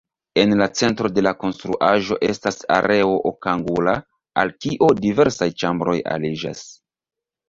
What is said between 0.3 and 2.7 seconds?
En la centro de la konstruaĵo estas